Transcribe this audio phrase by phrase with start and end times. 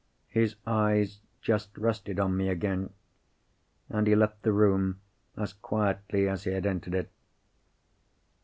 [0.29, 4.99] His eyes just rested on me again—and he left the room
[5.37, 7.11] as quietly as he had entered it.